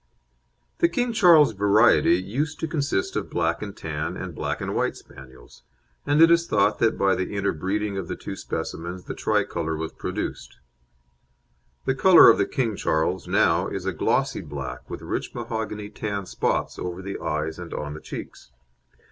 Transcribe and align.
The 0.79 0.89
King 0.89 1.13
Charles 1.13 1.51
variety 1.53 2.15
used 2.15 2.59
to 2.61 2.67
consist 2.67 3.15
of 3.15 3.29
black 3.29 3.61
and 3.61 3.77
tan 3.77 4.17
and 4.17 4.33
black 4.33 4.59
and 4.59 4.73
white 4.75 4.95
Spaniels, 4.97 5.61
and 6.07 6.19
it 6.23 6.31
is 6.31 6.47
thought 6.47 6.79
that 6.79 6.97
by 6.97 7.13
the 7.13 7.35
inter 7.35 7.51
breeding 7.51 7.99
of 7.99 8.07
the 8.07 8.15
two 8.15 8.35
specimens 8.35 9.03
the 9.03 9.13
Tricolour 9.13 9.77
was 9.77 9.93
produced. 9.93 10.57
The 11.85 11.93
colour 11.93 12.31
of 12.31 12.39
the 12.39 12.47
King 12.47 12.75
Charles 12.75 13.27
now 13.27 13.67
is 13.67 13.85
a 13.85 13.93
glossy 13.93 14.41
black 14.41 14.89
with 14.89 15.03
rich 15.03 15.35
mahogany 15.35 15.91
tan 15.91 16.25
spots 16.25 16.79
over 16.79 17.03
the 17.03 17.19
eyes 17.19 17.59
and 17.59 17.71
on 17.71 17.93
the 17.93 18.01
cheeks. 18.01 18.49